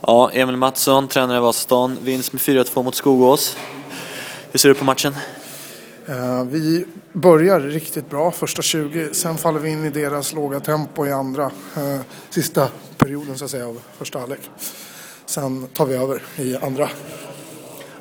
Ja, 0.00 0.30
Emil 0.32 0.56
Mattsson, 0.56 1.08
tränare 1.08 1.36
i 1.36 1.40
Vasastan. 1.40 1.98
Vinst 2.02 2.32
med 2.32 2.40
4-2 2.40 2.82
mot 2.82 2.94
Skogås. 2.94 3.56
Hur 4.52 4.58
ser 4.58 4.68
du 4.68 4.74
på 4.74 4.84
matchen? 4.84 5.14
Eh, 6.06 6.44
vi 6.44 6.84
börjar 7.12 7.60
riktigt 7.60 8.10
bra 8.10 8.30
första 8.30 8.62
20, 8.62 9.08
sen 9.14 9.38
faller 9.38 9.60
vi 9.60 9.70
in 9.70 9.84
i 9.84 9.90
deras 9.90 10.32
låga 10.32 10.60
tempo 10.60 11.06
i 11.06 11.12
andra, 11.12 11.50
eh, 11.76 12.00
sista 12.30 12.68
perioden 12.98 13.38
så 13.38 13.44
att 13.44 13.50
säga 13.50 13.66
av 13.66 13.80
första 13.98 14.18
halvlek. 14.18 14.40
Sen 15.26 15.66
tar 15.66 15.86
vi 15.86 15.94
över 15.94 16.22
i 16.36 16.56
andra. 16.56 16.88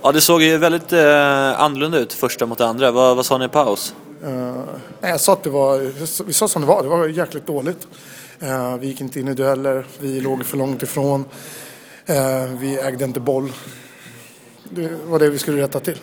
Ja, 0.01 0.11
det 0.11 0.21
såg 0.21 0.41
ju 0.41 0.57
väldigt 0.57 0.93
eh, 0.93 1.61
annorlunda 1.61 1.97
ut 1.97 2.13
första 2.13 2.45
mot 2.45 2.61
andra. 2.61 2.91
Vad, 2.91 3.15
vad 3.15 3.25
sa 3.25 3.37
ni 3.37 3.45
i 3.45 3.49
paus? 3.49 3.93
Uh, 4.25 4.63
jag 5.01 5.21
sa 5.21 5.33
att 5.33 5.43
det 5.43 5.49
var, 5.49 5.79
vi 6.23 6.33
sa 6.33 6.47
som 6.47 6.61
det 6.61 6.67
var, 6.67 6.83
det 6.83 6.89
var 6.89 7.07
jäkligt 7.07 7.47
dåligt. 7.47 7.87
Uh, 8.43 8.77
vi 8.77 8.87
gick 8.87 9.01
inte 9.01 9.19
in 9.19 9.27
i 9.27 9.33
dueller, 9.33 9.85
vi 9.99 10.21
låg 10.21 10.45
för 10.45 10.57
långt 10.57 10.83
ifrån. 10.83 11.25
Uh, 12.09 12.59
vi 12.59 12.77
ägde 12.77 13.05
inte 13.05 13.19
boll. 13.19 13.51
Det 14.63 14.89
var 15.05 15.19
det 15.19 15.29
vi 15.29 15.37
skulle 15.37 15.61
rätta 15.61 15.79
till. 15.79 15.97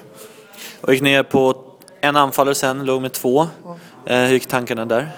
Och 0.81 0.93
gick 0.93 1.03
ner 1.03 1.23
på 1.23 1.65
en 2.01 2.17
anfallare 2.17 2.55
sen, 2.55 2.85
låg 2.85 3.03
med 3.03 3.13
två. 3.13 3.49
hur 4.05 4.29
gick 4.29 4.47
tankarna 4.47 4.85
där? 4.85 5.11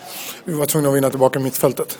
Vi 0.45 0.55
var 0.55 0.67
tvungna 0.67 0.89
att 0.89 0.95
vinna 0.95 1.11
tillbaka 1.11 1.41
mittfältet. 1.41 1.99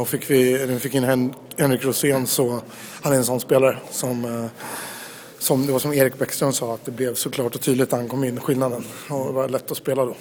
och 0.00 0.08
fick 0.08 0.30
vi, 0.30 0.78
fick 0.80 0.94
in 0.94 1.32
Henrik 1.58 1.84
Rosén 1.84 2.26
så 2.26 2.60
han 3.02 3.12
är 3.12 3.16
en 3.16 3.24
sån 3.24 3.40
spelare 3.40 3.78
som 3.90 4.48
som 5.38 5.66
det 5.66 5.72
var 5.72 5.78
som 5.78 5.92
Erik 5.92 6.18
Bäckström 6.18 6.52
sa, 6.52 6.74
att 6.74 6.84
det 6.84 6.90
blev 6.90 7.14
såklart 7.14 7.54
och 7.54 7.60
tydligt 7.60 7.90
när 7.90 7.98
han 7.98 8.08
kom 8.08 8.24
in, 8.24 8.40
skillnaden. 8.40 8.84
Och 9.10 9.26
det 9.26 9.32
var 9.32 9.48
lätt 9.48 9.70
att 9.70 9.76
spela 9.76 10.04
då. 10.04 10.14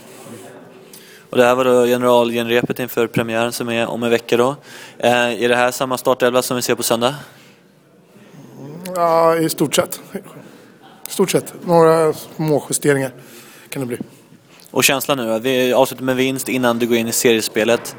Och 1.30 1.38
det 1.38 1.44
här 1.44 1.56
var 1.56 1.66
då 1.66 1.86
generalgenrepet 1.86 2.80
inför 2.80 3.08
premiären 3.08 3.52
som 3.52 3.70
är 3.70 3.88
om 3.88 4.04
en 4.04 4.10
vecka 4.10 4.38
då. 4.38 4.56
Eh, 4.98 5.44
är 5.44 5.50
det 5.50 5.56
här 5.56 5.72
samma 5.72 5.98
startelva 5.98 6.42
som 6.42 6.56
vi 6.56 6.62
ser 6.62 6.76
på 6.76 6.84
söndag? 6.84 7.16
Ja, 8.96 9.38
i 9.38 9.50
stort 9.50 9.76
sett. 9.76 10.02
I 11.08 11.12
stort 11.12 11.32
sett. 11.32 11.54
Några 11.66 12.14
små 12.14 12.64
justeringar 12.70 13.12
kan 13.70 13.80
det 13.80 13.86
bli. 13.86 13.98
Och 14.72 14.84
känslan 14.84 15.18
nu? 15.18 15.40
Vi 15.40 15.74
avslutar 15.74 16.04
med 16.04 16.16
vinst 16.16 16.50
innan 16.50 16.80
du 16.80 16.88
går 16.88 16.98
in 16.98 17.08
i 17.08 17.12
seriespelet. 17.12 17.96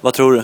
Vad 0.00 0.14
tror 0.14 0.32
du? 0.32 0.42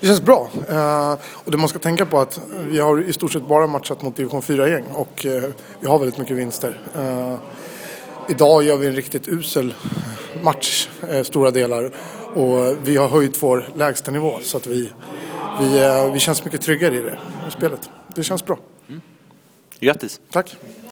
Det 0.00 0.06
känns 0.06 0.22
bra. 0.22 0.50
Uh, 0.70 1.12
och 1.32 1.50
det 1.50 1.56
man 1.56 1.68
ska 1.68 1.78
tänka 1.78 2.06
på 2.06 2.20
att 2.20 2.40
vi 2.68 2.78
har 2.78 3.02
i 3.02 3.12
stort 3.12 3.32
sett 3.32 3.48
bara 3.48 3.66
matchat 3.66 4.02
mot 4.02 4.16
division 4.16 4.42
4-gäng 4.42 4.84
och 4.92 5.24
uh, 5.24 5.42
vi 5.80 5.86
har 5.86 5.98
väldigt 5.98 6.18
mycket 6.18 6.36
vinster. 6.36 6.80
Uh, 6.96 7.36
idag 8.28 8.62
gör 8.62 8.76
vi 8.76 8.86
en 8.86 8.96
riktigt 8.96 9.28
usel 9.28 9.74
match, 10.42 10.88
stora 11.22 11.50
delar. 11.50 11.90
Och 12.34 12.76
vi 12.82 12.96
har 12.96 13.08
höjt 13.08 13.42
vår 13.42 13.68
lägstanivå 13.76 14.38
så 14.42 14.56
att 14.56 14.66
vi, 14.66 14.90
vi, 15.60 15.80
vi 16.12 16.18
känns 16.20 16.44
mycket 16.44 16.60
tryggare 16.60 16.94
i 16.94 17.00
det 17.00 17.18
spelet. 17.50 17.90
Det 18.14 18.22
känns 18.22 18.44
bra. 18.44 18.58
Mm. 18.88 19.00
Grattis! 19.80 20.20
Tack! 20.30 20.56